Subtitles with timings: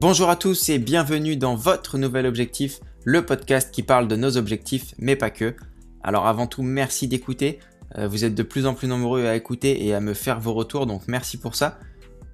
[0.00, 4.38] Bonjour à tous et bienvenue dans votre nouvel objectif, le podcast qui parle de nos
[4.38, 5.54] objectifs, mais pas que.
[6.02, 7.58] Alors avant tout, merci d'écouter.
[7.98, 10.54] Euh, vous êtes de plus en plus nombreux à écouter et à me faire vos
[10.54, 11.78] retours, donc merci pour ça.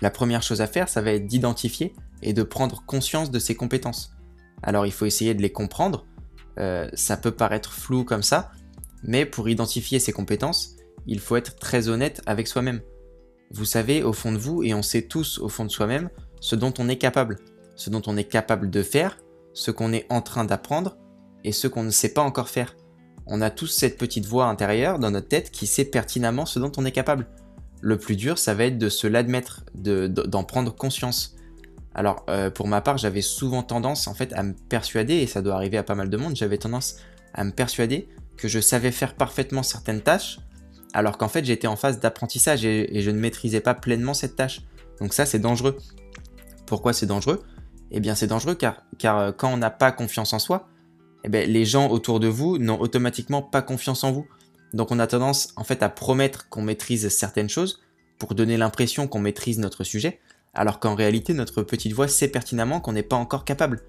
[0.00, 3.54] La première chose à faire, ça va être d'identifier et de prendre conscience de ses
[3.54, 4.12] compétences.
[4.62, 6.06] Alors il faut essayer de les comprendre.
[6.58, 8.50] Euh, ça peut paraître flou comme ça,
[9.02, 12.80] mais pour identifier ses compétences, il faut être très honnête avec soi-même.
[13.52, 16.56] Vous savez au fond de vous, et on sait tous au fond de soi-même, ce
[16.56, 17.36] dont on est capable
[17.76, 19.18] ce dont on est capable de faire,
[19.52, 20.96] ce qu'on est en train d'apprendre
[21.44, 22.76] et ce qu'on ne sait pas encore faire.
[23.26, 26.72] On a tous cette petite voix intérieure dans notre tête qui sait pertinemment ce dont
[26.76, 27.26] on est capable.
[27.80, 31.36] Le plus dur, ça va être de se l'admettre, d'en prendre conscience.
[31.94, 35.42] Alors, euh, pour ma part, j'avais souvent tendance en fait à me persuader, et ça
[35.42, 36.96] doit arriver à pas mal de monde, j'avais tendance
[37.34, 40.38] à me persuader que je savais faire parfaitement certaines tâches,
[40.92, 44.36] alors qu'en fait j'étais en phase d'apprentissage et, et je ne maîtrisais pas pleinement cette
[44.36, 44.62] tâche.
[45.00, 45.76] Donc ça, c'est dangereux.
[46.66, 47.42] Pourquoi c'est dangereux?
[47.90, 50.68] Eh bien c'est dangereux car, euh, quand on n'a pas confiance en soi,
[51.24, 54.26] eh bien, les gens autour de vous n'ont automatiquement pas confiance en vous.
[54.74, 57.82] Donc on a tendance en fait à promettre qu'on maîtrise certaines choses
[58.18, 60.20] pour donner l'impression qu'on maîtrise notre sujet,
[60.54, 63.82] alors qu'en réalité notre petite voix sait pertinemment qu'on n'est pas encore capable.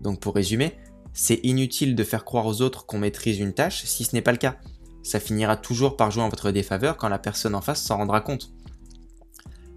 [0.00, 0.76] Donc pour résumer,
[1.12, 4.32] c'est inutile de faire croire aux autres qu'on maîtrise une tâche si ce n'est pas
[4.32, 4.56] le cas.
[5.02, 8.20] Ça finira toujours par jouer en votre défaveur quand la personne en face s'en rendra
[8.20, 8.50] compte.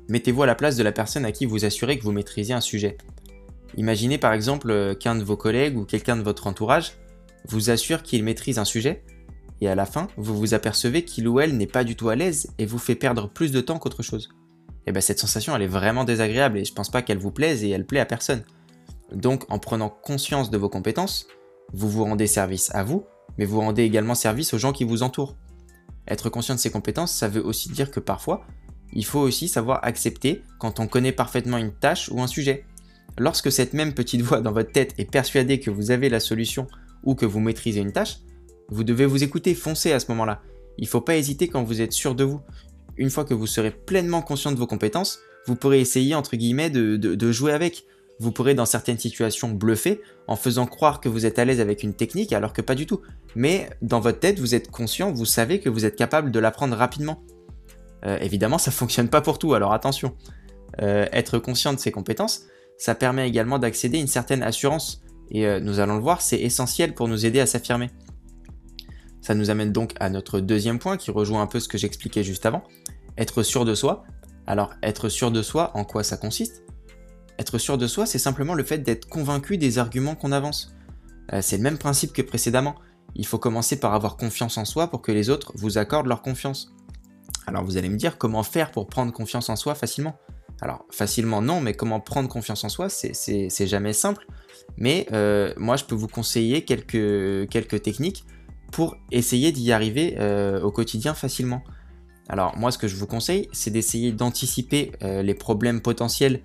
[0.09, 2.61] Mettez-vous à la place de la personne à qui vous assurez que vous maîtrisez un
[2.61, 2.97] sujet.
[3.75, 6.93] Imaginez par exemple euh, qu'un de vos collègues ou quelqu'un de votre entourage
[7.47, 9.03] vous assure qu'il maîtrise un sujet,
[9.61, 12.15] et à la fin, vous vous apercevez qu'il ou elle n'est pas du tout à
[12.15, 14.29] l'aise et vous fait perdre plus de temps qu'autre chose.
[14.85, 17.31] Et eh bien cette sensation, elle est vraiment désagréable et je pense pas qu'elle vous
[17.31, 18.43] plaise et elle plaît à personne.
[19.11, 21.27] Donc en prenant conscience de vos compétences,
[21.73, 23.05] vous vous rendez service à vous,
[23.37, 25.35] mais vous rendez également service aux gens qui vous entourent.
[26.07, 28.45] Être conscient de ses compétences, ça veut aussi dire que parfois,
[28.93, 32.65] il faut aussi savoir accepter quand on connaît parfaitement une tâche ou un sujet.
[33.17, 36.67] Lorsque cette même petite voix dans votre tête est persuadée que vous avez la solution
[37.03, 38.19] ou que vous maîtrisez une tâche,
[38.69, 40.41] vous devez vous écouter, foncer à ce moment-là.
[40.77, 42.41] Il ne faut pas hésiter quand vous êtes sûr de vous.
[42.97, 46.69] Une fois que vous serez pleinement conscient de vos compétences, vous pourrez essayer entre guillemets
[46.69, 47.85] de, jouer avec.
[48.19, 51.83] Vous pourrez dans certaines situations bluffer en faisant croire que vous êtes à l'aise avec
[51.83, 53.01] une technique alors que pas du tout.
[53.35, 56.75] Mais dans votre tête, vous êtes conscient, vous savez que vous êtes capable de l'apprendre
[56.75, 57.23] rapidement.
[58.05, 60.15] Euh, évidemment, ça fonctionne pas pour tout, alors attention.
[60.81, 62.45] Euh, être conscient de ses compétences,
[62.77, 65.01] ça permet également d'accéder à une certaine assurance.
[65.29, 67.89] Et euh, nous allons le voir, c'est essentiel pour nous aider à s'affirmer.
[69.21, 72.23] Ça nous amène donc à notre deuxième point qui rejoint un peu ce que j'expliquais
[72.23, 72.63] juste avant.
[73.17, 74.05] Être sûr de soi.
[74.45, 76.63] Alors, être sûr de soi, en quoi ça consiste?
[77.37, 80.73] Être sûr de soi, c'est simplement le fait d'être convaincu des arguments qu'on avance.
[81.33, 82.75] Euh, c'est le même principe que précédemment.
[83.15, 86.21] Il faut commencer par avoir confiance en soi pour que les autres vous accordent leur
[86.21, 86.73] confiance.
[87.47, 90.17] Alors vous allez me dire comment faire pour prendre confiance en soi facilement?
[90.61, 94.25] Alors facilement non, mais comment prendre confiance en soi, c'est jamais simple.
[94.77, 98.25] Mais euh, moi, je peux vous conseiller quelques, techniques
[98.71, 101.63] pour essayer d'y arriver euh, au quotidien facilement.
[102.29, 106.41] Alors moi, ce que je vous conseille, c'est d'essayer d'anticiper euh, les problèmes potentiels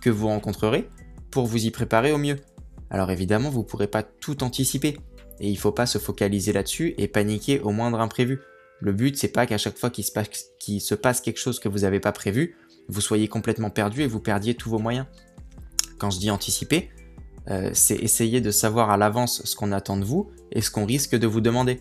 [0.00, 0.88] que vous rencontrerez
[1.30, 2.36] pour vous y préparer au mieux.
[2.90, 4.96] Alors évidemment, vous ne pourrez pas tout anticiper
[5.40, 8.40] et il ne faut pas se focaliser là-dessus et paniquer au moindre imprévu.
[8.80, 12.00] Le but, c'est pas qu'à chaque fois qu'il se, passe quelque chose que vous n'avez
[12.00, 12.56] pas prévu,
[12.88, 15.06] vous soyez complètement perdu et vous perdiez tous vos moyens.
[15.98, 16.90] Quand je dis anticiper,
[17.50, 20.84] euh, c'est essayer de savoir à l'avance ce qu'on attend de vous et ce qu'on
[20.84, 21.78] risque de vous demander.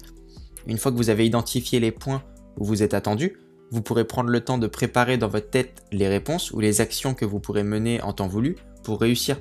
[0.67, 2.23] Une fois que vous avez identifié les points
[2.57, 3.37] où vous êtes attendu,
[3.71, 7.13] vous pourrez prendre le temps de préparer dans votre tête les réponses ou les actions
[7.13, 9.37] que vous pourrez mener en temps voulu pour réussir.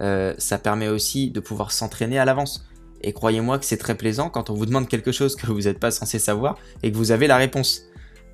[0.00, 2.66] Euh, ça permet aussi de pouvoir s'entraîner à l'avance.
[3.02, 5.78] Et croyez-moi que c'est très plaisant quand on vous demande quelque chose que vous n'êtes
[5.78, 7.82] pas censé savoir et que vous avez la réponse.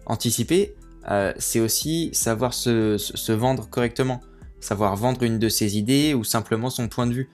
[0.06, 0.74] Anticiper,
[1.08, 4.20] euh, c'est aussi savoir se, vendre correctement,
[4.60, 7.30] savoir vendre une de ses idées ou simplement son point de vue.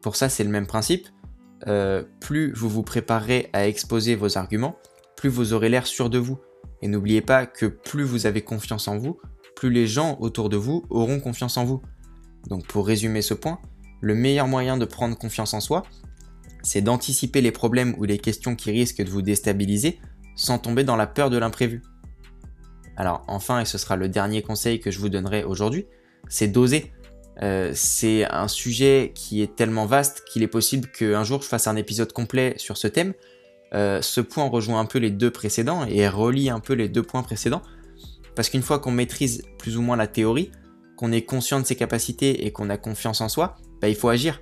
[0.00, 1.08] Pour ça, c'est le même principe.
[1.68, 4.76] Euh, plus vous vous préparez à exposer vos arguments,
[5.16, 6.38] plus vous aurez l'air sûr de vous.
[6.80, 9.18] Et n'oubliez pas que plus vous avez confiance en vous,
[9.54, 11.80] plus les gens autour de vous auront confiance en vous.
[12.48, 13.60] Donc pour résumer ce point,
[14.00, 15.84] le meilleur moyen de prendre confiance en soi,
[16.64, 20.00] c'est d'anticiper les problèmes ou les questions qui risquent de vous déstabiliser
[20.34, 21.82] sans tomber dans la peur de l'imprévu.
[23.02, 25.86] Alors enfin, et ce sera le dernier conseil que je vous donnerai aujourd'hui,
[26.28, 26.92] c'est d'oser.
[27.42, 31.66] Euh, c'est un sujet qui est tellement vaste qu'il est possible qu'un jour je fasse
[31.66, 33.12] un épisode complet sur ce thème.
[33.74, 37.02] Euh, ce point rejoint un peu les deux précédents et relie un peu les deux
[37.02, 37.62] points précédents.
[38.36, 40.52] Parce qu'une fois qu'on maîtrise plus ou moins la théorie,
[40.96, 44.10] qu'on est conscient de ses capacités et qu'on a confiance en soi, bah, il faut
[44.10, 44.40] agir.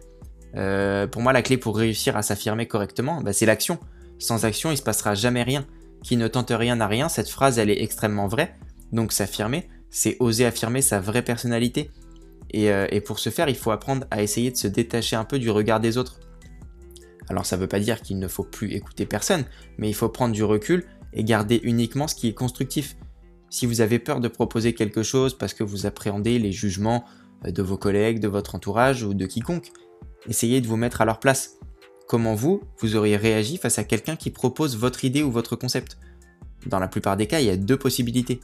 [0.55, 3.79] Euh, pour moi, la clé pour réussir à s'affirmer correctement, bah, c'est l'action.
[4.19, 5.65] Sans action, il se passera jamais rien.
[6.03, 8.55] Qui ne tente rien n'a rien, cette phrase, elle est extrêmement vraie.
[8.93, 11.91] Donc s'affirmer, c'est oser affirmer sa vraie personnalité.
[12.53, 15.39] Et, euh, pour ce faire, il faut apprendre à essayer de se détacher un peu
[15.39, 16.21] du regard des autres.
[17.29, 19.45] Alors ça ne veut pas dire qu'il ne faut plus écouter personne,
[19.79, 22.97] mais il faut prendre du recul et garder uniquement ce qui est constructif.
[23.51, 27.05] Si vous avez peur de proposer quelque chose parce que vous appréhendez les jugements
[27.47, 29.71] euh, de vos collègues, de votre entourage ou de quiconque,
[30.29, 31.59] essayez de vous mettre à leur place.
[32.11, 35.97] Comment vous, vous auriez réagi face à quelqu'un qui propose votre idée ou votre concept
[36.67, 38.41] Dans la plupart des cas, il y a deux possibilités.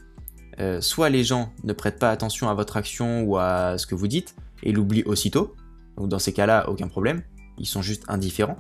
[0.61, 3.97] Euh, soit les gens ne prêtent pas attention à votre action ou à ce que
[3.97, 5.57] vous dites et l'oublient aussitôt,
[5.97, 7.25] donc dans ces cas-là, aucun problème,
[7.59, 8.59] ils sont juste indifférents.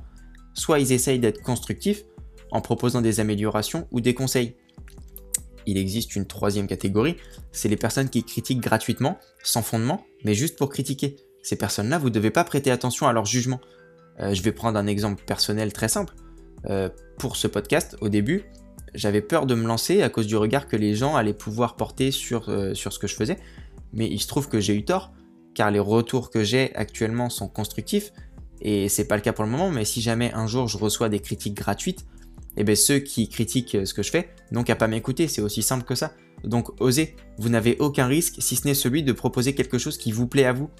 [0.54, 2.02] Soit ils essayent d'être constructifs
[2.50, 4.56] en proposant des améliorations ou des conseils
[5.66, 7.16] il existe une troisième catégorie,
[7.52, 11.14] c'est les personnes qui critiquent gratuitement, sans fondement, mais juste pour critiquer.
[11.44, 13.60] Ces personnes-là, vous ne devez pas prêter attention à leur jugement.
[14.20, 16.14] Euh, je vais prendre un exemple personnel très simple.
[16.68, 18.44] Euh, pour ce podcast, au début,
[18.94, 22.10] j'avais peur de me lancer à cause du regard que les gens allaient pouvoir porter
[22.10, 23.38] sur, euh, sur ce que je faisais,
[23.92, 25.12] mais il se trouve que j'ai eu tort,
[25.54, 28.12] car les retours que j'ai actuellement sont constructifs,
[28.60, 31.08] et c'est pas le cas pour le moment, mais si jamais un jour je reçois
[31.08, 32.06] des critiques gratuites,
[32.56, 35.62] eh bien ceux qui critiquent ce que je fais n'ont qu'à pas m'écouter, c'est aussi
[35.62, 36.12] simple que ça.
[36.42, 40.10] Donc osez, vous n'avez aucun risque si ce n'est celui de proposer quelque chose qui
[40.10, 40.70] vous plaît à vous.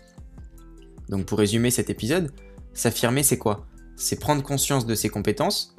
[1.10, 2.32] Donc pour résumer cet épisode,
[2.76, 3.66] s'affirmer c'est quoi?
[3.96, 5.74] C'est prendre conscience de ses compétences,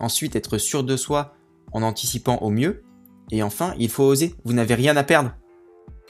[0.00, 1.34] ensuite être sûr de soi
[1.72, 2.84] en anticipant au mieux,
[3.30, 5.32] et enfin il faut oser, vous n'avez rien à perdre.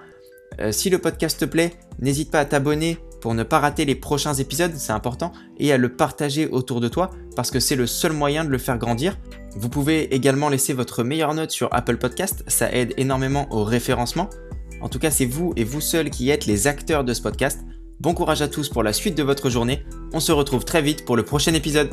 [0.60, 3.94] Euh, si le podcast te plaît, n'hésite pas à t'abonner pour ne pas rater les
[3.94, 7.86] prochains épisodes, c'est important, et à le partager autour de toi parce que c'est le
[7.86, 9.18] seul moyen de le faire grandir.
[9.56, 14.30] Vous pouvez également laisser votre meilleure note sur Apple Podcast, ça aide énormément au référencement.
[14.80, 17.60] En tout cas, c'est vous et vous seuls qui êtes les acteurs de ce podcast.
[18.00, 19.84] Bon courage à tous pour la suite de votre journée.
[20.12, 21.90] On se retrouve très vite pour le prochain épisode.